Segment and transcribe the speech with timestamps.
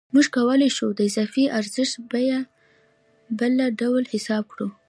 [0.13, 2.39] موږ کولای شو د اضافي ارزښت بیه
[3.39, 4.67] بله ډول حساب کړو